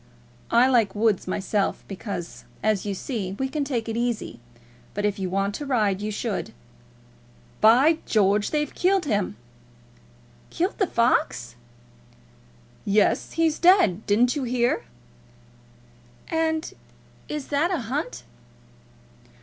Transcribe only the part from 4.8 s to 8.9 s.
but if you want to ride, you should By George, they've